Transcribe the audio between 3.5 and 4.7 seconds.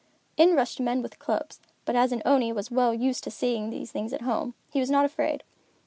these at home,